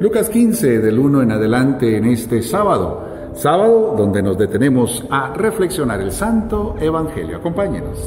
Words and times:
Lucas 0.00 0.30
15 0.30 0.78
del 0.78 0.96
1 0.96 1.22
en 1.22 1.32
adelante 1.32 1.96
en 1.96 2.04
este 2.04 2.40
sábado, 2.40 3.32
sábado 3.34 3.96
donde 3.98 4.22
nos 4.22 4.38
detenemos 4.38 5.04
a 5.10 5.34
reflexionar 5.34 6.00
el 6.00 6.12
Santo 6.12 6.76
Evangelio. 6.78 7.38
Acompáñenos. 7.38 7.98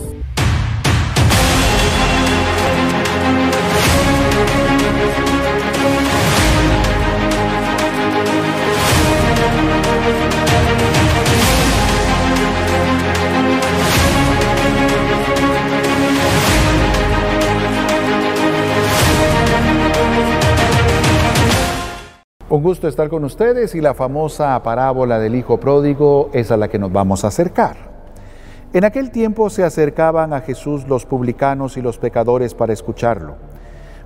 Un 22.52 22.64
gusto 22.64 22.90
estar 22.90 23.08
con 23.08 23.24
ustedes 23.24 23.76
y 23.76 23.80
la 23.80 23.94
famosa 23.94 24.62
parábola 24.62 25.20
del 25.20 25.36
Hijo 25.36 25.58
Pródigo 25.58 26.30
es 26.34 26.52
a 26.52 26.58
la 26.58 26.68
que 26.68 26.80
nos 26.80 26.92
vamos 26.92 27.24
a 27.24 27.30
acercar. 27.30 27.78
En 28.74 28.84
aquel 28.84 29.10
tiempo 29.10 29.50
se 29.50 29.64
acercaban 29.64 30.34
a 30.34 30.42
Jesús 30.42 30.86
los 30.86 31.06
publicanos 31.06 31.78
y 31.78 31.82
los 31.82 31.98
pecadores 31.98 32.54
para 32.54 32.74
escucharlo, 32.74 33.36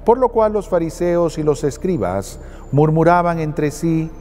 por 0.04 0.20
lo 0.20 0.30
cual 0.30 0.54
los 0.54 0.70
fariseos 0.70 1.40
y 1.40 1.44
los 1.44 1.64
escribas 1.64 2.40
murmuraban 2.72 3.40
entre 3.40 3.72
sí, 3.72 4.12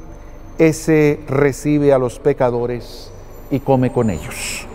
ese 0.57 1.21
recibe 1.29 1.93
a 1.93 1.99
los 1.99 2.19
pecadores 2.19 3.13
y 3.51 3.61
come 3.61 3.93
con 3.93 4.09
ellos. 4.09 4.67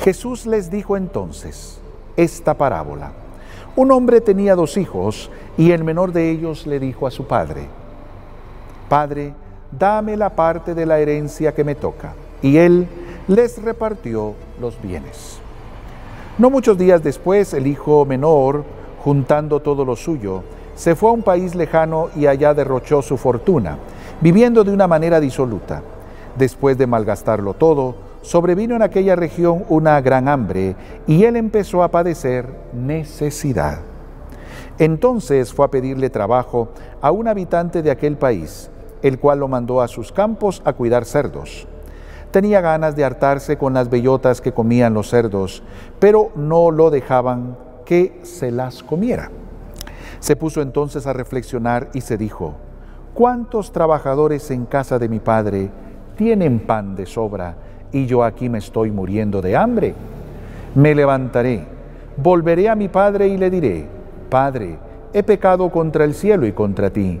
Jesús 0.00 0.44
les 0.44 0.70
dijo 0.70 0.98
entonces 0.98 1.80
esta 2.18 2.52
parábola. 2.52 3.12
Un 3.74 3.90
hombre 3.90 4.20
tenía 4.20 4.54
dos 4.54 4.76
hijos 4.76 5.30
y 5.56 5.70
el 5.70 5.82
menor 5.82 6.12
de 6.12 6.30
ellos 6.30 6.66
le 6.66 6.78
dijo 6.78 7.06
a 7.06 7.10
su 7.10 7.26
padre, 7.26 7.68
Padre, 8.88 9.34
dame 9.70 10.16
la 10.16 10.30
parte 10.30 10.74
de 10.74 10.86
la 10.86 10.98
herencia 10.98 11.54
que 11.54 11.64
me 11.64 11.74
toca. 11.74 12.14
Y 12.42 12.58
él 12.58 12.86
les 13.28 13.60
repartió 13.62 14.34
los 14.60 14.80
bienes. 14.80 15.38
No 16.38 16.50
muchos 16.50 16.78
días 16.78 17.02
después, 17.02 17.54
el 17.54 17.66
hijo 17.66 18.04
menor, 18.04 18.64
juntando 19.02 19.60
todo 19.60 19.84
lo 19.84 19.96
suyo, 19.96 20.42
se 20.74 20.94
fue 20.94 21.08
a 21.08 21.12
un 21.12 21.22
país 21.22 21.54
lejano 21.54 22.08
y 22.14 22.26
allá 22.26 22.52
derrochó 22.52 23.00
su 23.00 23.16
fortuna, 23.16 23.78
viviendo 24.20 24.62
de 24.62 24.72
una 24.72 24.86
manera 24.86 25.18
disoluta. 25.18 25.82
Después 26.36 26.76
de 26.76 26.86
malgastarlo 26.86 27.54
todo, 27.54 27.94
sobrevino 28.20 28.76
en 28.76 28.82
aquella 28.82 29.16
región 29.16 29.64
una 29.68 30.00
gran 30.02 30.28
hambre 30.28 30.76
y 31.06 31.24
él 31.24 31.36
empezó 31.36 31.82
a 31.82 31.90
padecer 31.90 32.46
necesidad. 32.74 33.78
Entonces 34.78 35.54
fue 35.54 35.64
a 35.64 35.70
pedirle 35.70 36.10
trabajo 36.10 36.68
a 37.00 37.10
un 37.10 37.28
habitante 37.28 37.82
de 37.82 37.90
aquel 37.90 38.16
país 38.16 38.70
el 39.02 39.18
cual 39.18 39.40
lo 39.40 39.48
mandó 39.48 39.80
a 39.80 39.88
sus 39.88 40.12
campos 40.12 40.62
a 40.64 40.72
cuidar 40.72 41.04
cerdos. 41.04 41.66
Tenía 42.30 42.60
ganas 42.60 42.96
de 42.96 43.04
hartarse 43.04 43.56
con 43.56 43.74
las 43.74 43.88
bellotas 43.88 44.40
que 44.40 44.52
comían 44.52 44.94
los 44.94 45.08
cerdos, 45.08 45.62
pero 45.98 46.32
no 46.34 46.70
lo 46.70 46.90
dejaban 46.90 47.56
que 47.84 48.20
se 48.22 48.50
las 48.50 48.82
comiera. 48.82 49.30
Se 50.18 50.36
puso 50.36 50.60
entonces 50.60 51.06
a 51.06 51.12
reflexionar 51.12 51.88
y 51.94 52.00
se 52.00 52.16
dijo, 52.16 52.54
¿cuántos 53.14 53.72
trabajadores 53.72 54.50
en 54.50 54.66
casa 54.66 54.98
de 54.98 55.08
mi 55.08 55.20
padre 55.20 55.70
tienen 56.16 56.58
pan 56.58 56.96
de 56.96 57.06
sobra 57.06 57.56
y 57.92 58.06
yo 58.06 58.24
aquí 58.24 58.48
me 58.48 58.58
estoy 58.58 58.90
muriendo 58.90 59.40
de 59.40 59.56
hambre? 59.56 59.94
Me 60.74 60.94
levantaré, 60.94 61.64
volveré 62.16 62.68
a 62.68 62.74
mi 62.74 62.88
padre 62.88 63.28
y 63.28 63.36
le 63.36 63.50
diré, 63.50 63.96
Padre, 64.28 64.76
he 65.12 65.22
pecado 65.22 65.70
contra 65.70 66.04
el 66.04 66.14
cielo 66.14 66.46
y 66.46 66.52
contra 66.52 66.90
ti 66.90 67.20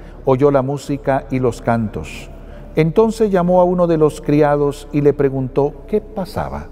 oyó 0.25 0.51
la 0.51 0.61
música 0.61 1.25
y 1.29 1.39
los 1.39 1.61
cantos. 1.61 2.29
Entonces 2.75 3.31
llamó 3.31 3.59
a 3.61 3.65
uno 3.65 3.87
de 3.87 3.97
los 3.97 4.21
criados 4.21 4.87
y 4.91 5.01
le 5.01 5.13
preguntó 5.13 5.73
qué 5.87 6.01
pasaba. 6.01 6.67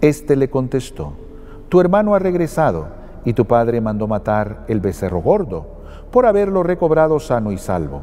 Este 0.00 0.36
le 0.36 0.48
contestó, 0.48 1.12
tu 1.68 1.80
hermano 1.80 2.14
ha 2.14 2.18
regresado 2.18 2.86
y 3.24 3.34
tu 3.34 3.44
padre 3.46 3.80
mandó 3.80 4.06
matar 4.06 4.64
el 4.68 4.80
becerro 4.80 5.20
gordo 5.20 5.66
por 6.10 6.26
haberlo 6.26 6.62
recobrado 6.62 7.20
sano 7.20 7.52
y 7.52 7.58
salvo. 7.58 8.02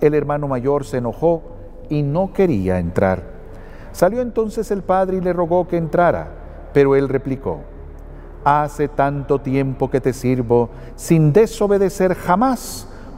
El 0.00 0.14
hermano 0.14 0.48
mayor 0.48 0.84
se 0.84 0.98
enojó 0.98 1.42
y 1.88 2.02
no 2.02 2.32
quería 2.32 2.78
entrar. 2.78 3.22
Salió 3.92 4.22
entonces 4.22 4.70
el 4.70 4.82
padre 4.82 5.18
y 5.18 5.20
le 5.20 5.32
rogó 5.32 5.68
que 5.68 5.76
entrara, 5.76 6.28
pero 6.72 6.96
él 6.96 7.08
replicó, 7.08 7.60
Hace 8.44 8.88
tanto 8.88 9.40
tiempo 9.40 9.88
que 9.88 10.02
te 10.02 10.12
sirvo 10.12 10.68
sin 10.96 11.32
desobedecer 11.32 12.14
jamás 12.14 12.88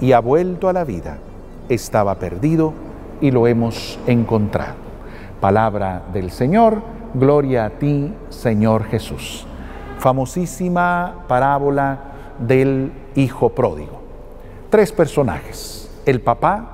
y 0.00 0.12
ha 0.12 0.20
vuelto 0.20 0.68
a 0.68 0.72
la 0.72 0.84
vida. 0.84 1.18
Estaba 1.68 2.16
perdido 2.16 2.72
y 3.20 3.30
lo 3.30 3.46
hemos 3.46 3.98
encontrado. 4.06 4.74
Palabra 5.40 6.02
del 6.12 6.30
Señor, 6.30 6.82
gloria 7.14 7.66
a 7.66 7.70
ti, 7.70 8.12
Señor 8.28 8.84
Jesús. 8.84 9.46
Famosísima 9.98 11.24
parábola 11.28 11.98
del 12.38 12.92
Hijo 13.14 13.50
Pródigo. 13.50 14.00
Tres 14.70 14.92
personajes. 14.92 15.90
El 16.06 16.20
papá, 16.20 16.70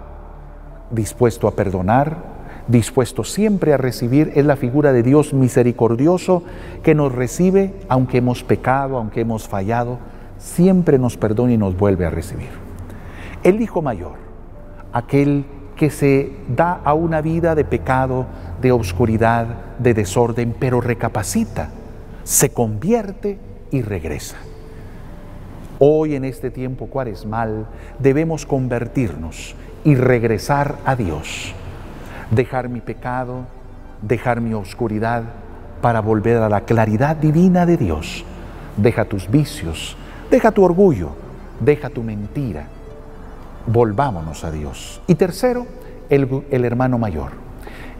dispuesto 0.90 1.48
a 1.48 1.52
perdonar, 1.52 2.36
dispuesto 2.68 3.24
siempre 3.24 3.72
a 3.72 3.76
recibir, 3.76 4.32
es 4.34 4.44
la 4.44 4.56
figura 4.56 4.92
de 4.92 5.02
Dios 5.02 5.34
misericordioso 5.34 6.42
que 6.82 6.94
nos 6.94 7.12
recibe, 7.12 7.74
aunque 7.88 8.18
hemos 8.18 8.42
pecado, 8.42 8.96
aunque 8.96 9.20
hemos 9.22 9.48
fallado, 9.48 9.98
siempre 10.38 10.98
nos 10.98 11.16
perdona 11.16 11.52
y 11.52 11.58
nos 11.58 11.76
vuelve 11.76 12.06
a 12.06 12.10
recibir. 12.10 12.65
El 13.46 13.60
hijo 13.60 13.80
mayor, 13.80 14.16
aquel 14.92 15.44
que 15.76 15.88
se 15.88 16.32
da 16.48 16.80
a 16.82 16.94
una 16.94 17.20
vida 17.20 17.54
de 17.54 17.64
pecado, 17.64 18.26
de 18.60 18.72
obscuridad, 18.72 19.46
de 19.78 19.94
desorden, 19.94 20.52
pero 20.58 20.80
recapacita, 20.80 21.70
se 22.24 22.50
convierte 22.50 23.38
y 23.70 23.82
regresa. 23.82 24.34
Hoy 25.78 26.16
en 26.16 26.24
este 26.24 26.50
tiempo 26.50 26.88
cuaresmal 26.88 27.68
debemos 28.00 28.46
convertirnos 28.46 29.54
y 29.84 29.94
regresar 29.94 30.78
a 30.84 30.96
Dios, 30.96 31.54
dejar 32.32 32.68
mi 32.68 32.80
pecado, 32.80 33.44
dejar 34.02 34.40
mi 34.40 34.54
oscuridad 34.54 35.22
para 35.80 36.00
volver 36.00 36.38
a 36.38 36.48
la 36.48 36.62
claridad 36.62 37.14
divina 37.14 37.64
de 37.64 37.76
Dios. 37.76 38.24
Deja 38.76 39.04
tus 39.04 39.30
vicios, 39.30 39.96
deja 40.32 40.50
tu 40.50 40.64
orgullo, 40.64 41.10
deja 41.60 41.90
tu 41.90 42.02
mentira, 42.02 42.70
volvámonos 43.66 44.44
a 44.44 44.50
Dios. 44.50 45.00
Y 45.06 45.14
tercero, 45.14 45.66
el, 46.08 46.64
hermano 46.64 46.98
mayor, 46.98 47.32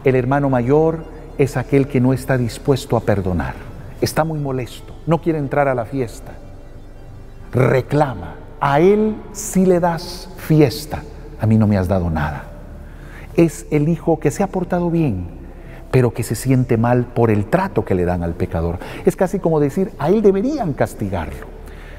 El 0.05 0.15
hermano 0.15 0.49
mayor 0.49 1.05
es 1.39 1.57
aquel 1.57 1.89
que 1.89 2.01
no 2.01 2.13
está 2.13 2.39
dispuesto 2.39 2.97
a 2.97 3.01
perdonar, 3.01 3.55
está 4.01 4.25
muy 4.25 4.39
molesto, 4.39 4.95
no 5.07 5.21
quiere 5.21 5.39
entrar 5.39 5.69
a 5.69 5.75
la 5.75 5.85
fiesta, 5.85 6.33
reclama, 7.53 8.37
a 8.61 8.81
él 8.81 9.17
sí 9.33 9.67
le 9.67 9.81
das 9.81 10.31
fiesta, 10.37 11.03
a 11.41 11.47
mí 11.47 11.59
no 11.59 11.67
me 11.67 11.77
has 11.77 11.89
dado 11.89 12.09
nada. 12.11 12.45
Es 13.37 13.67
el 13.71 13.89
hijo 13.89 14.19
que 14.19 14.31
se 14.31 14.43
ha 14.43 14.47
portado 14.47 14.91
bien, 14.91 15.27
pero 15.91 16.15
que 16.15 16.23
se 16.23 16.35
siente 16.35 16.77
mal 16.77 17.05
por 17.05 17.31
el 17.31 17.47
trato 17.47 17.85
que 17.85 17.95
le 17.95 18.05
dan 18.05 18.23
al 18.23 18.35
pecador. 18.35 18.79
Es 19.05 19.17
casi 19.17 19.39
como 19.39 19.61
decir, 19.61 19.93
a 19.99 20.09
él 20.09 20.23
deberían 20.23 20.73
castigarlo. 20.73 21.47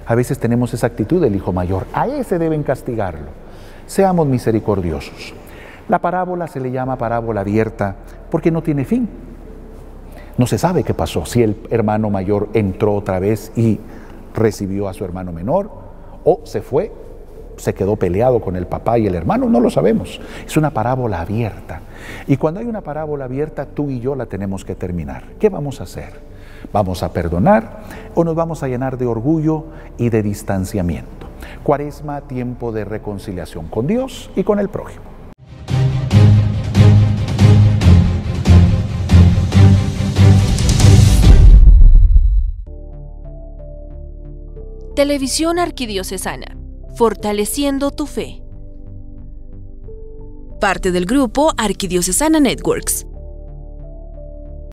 A 0.05 0.15
veces 0.15 0.39
tenemos 0.39 0.73
esa 0.73 0.87
actitud 0.87 1.21
del 1.21 1.35
hijo 1.35 1.51
mayor, 1.51 1.85
a 1.93 2.07
ese 2.07 2.39
deben 2.39 2.63
castigarlo. 2.63 3.46
Seamos 3.87 4.27
misericordiosos. 4.27 5.33
La 5.87 5.99
parábola 5.99 6.47
se 6.47 6.59
le 6.59 6.71
llama 6.71 6.97
parábola 6.97 7.41
abierta 7.41 7.95
porque 8.29 8.51
no 8.51 8.61
tiene 8.61 8.83
fin. 8.83 9.07
No 10.37 10.45
se 10.45 10.57
sabe 10.57 10.83
qué 10.83 10.93
pasó, 10.93 11.25
si 11.25 11.41
el 11.41 11.57
hermano 11.71 12.09
mayor 12.09 12.49
entró 12.53 12.93
otra 12.93 13.19
vez 13.19 13.51
y 13.55 13.79
recibió 14.35 14.87
a 14.87 14.93
su 14.93 15.03
hermano 15.03 15.31
menor, 15.31 15.71
o 16.23 16.41
se 16.43 16.61
fue, 16.61 16.91
se 17.55 17.73
quedó 17.73 17.95
peleado 17.95 18.41
con 18.41 18.55
el 18.55 18.67
papá 18.67 18.99
y 18.99 19.07
el 19.07 19.15
hermano, 19.15 19.49
no 19.49 19.59
lo 19.59 19.69
sabemos. 19.69 20.19
Es 20.45 20.57
una 20.57 20.71
parábola 20.71 21.21
abierta. 21.21 21.81
Y 22.27 22.37
cuando 22.37 22.59
hay 22.59 22.67
una 22.67 22.81
parábola 22.81 23.25
abierta, 23.25 23.65
tú 23.65 23.89
y 23.89 23.99
yo 23.99 24.15
la 24.15 24.27
tenemos 24.27 24.63
que 24.63 24.75
terminar. 24.75 25.23
¿Qué 25.39 25.49
vamos 25.49 25.79
a 25.79 25.85
hacer? 25.85 26.13
¿Vamos 26.71 27.01
a 27.01 27.13
perdonar 27.13 27.79
o 28.13 28.23
nos 28.23 28.35
vamos 28.35 28.61
a 28.61 28.67
llenar 28.67 28.97
de 28.97 29.05
orgullo 29.07 29.65
y 29.97 30.09
de 30.09 30.21
distanciamiento? 30.21 31.26
Cuaresma, 31.63 32.21
tiempo 32.21 32.71
de 32.71 32.85
reconciliación 32.85 33.67
con 33.67 33.87
Dios 33.87 34.29
y 34.35 34.43
con 34.43 34.59
el 34.59 34.69
prójimo. 34.69 35.03
Televisión 44.95 45.59
Arquidiocesana, 45.59 46.57
fortaleciendo 46.95 47.91
tu 47.91 48.07
fe. 48.07 48.41
Parte 50.59 50.91
del 50.91 51.05
grupo 51.05 51.53
Arquidiocesana 51.55 52.39
Networks. 52.39 53.05